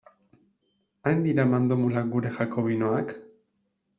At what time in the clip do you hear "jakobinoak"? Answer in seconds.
2.39-3.13